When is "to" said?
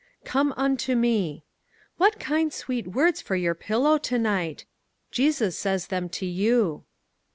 3.99-4.17, 6.09-6.25